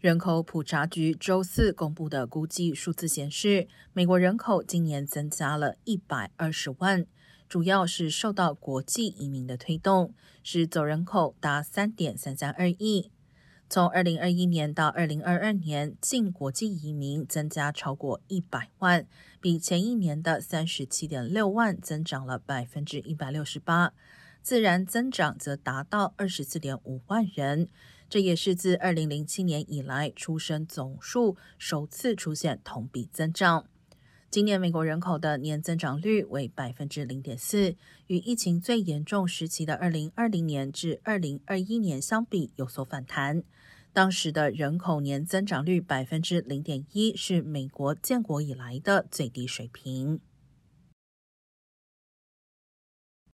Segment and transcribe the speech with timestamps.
[0.00, 7.04] 人口普查局周四公布的估计数字显示，美国人口今年增加了一百二十万，
[7.48, 10.14] 主要是受到国际移民的推动，
[10.44, 13.10] 使总人口达三点三三二亿。
[13.68, 19.04] 从二零二一年到二零二二年，净国际移民增加超过一百万，
[19.40, 23.92] 比前一年的三十七点六万增长了百分之一百六十八，
[24.48, 27.68] 自然增长则达到二十四点五万人。
[28.08, 33.66] 这也是自二零零七年以来出生总数首次出现同比增长。
[34.30, 37.76] 今年美国人口的年增长率为百分之零点四，
[38.06, 43.42] 与疫情最严重时期的二零二零年至二零二一年相比有所反弹。
[43.92, 50.20] 当时的人口年增长率百分之零点一，是美国建国以来的最低水平。